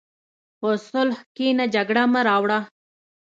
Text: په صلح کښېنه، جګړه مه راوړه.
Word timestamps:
په 0.59 0.69
صلح 0.89 1.17
کښېنه، 1.35 1.65
جګړه 1.75 2.03
مه 2.13 2.21
راوړه. 2.27 2.59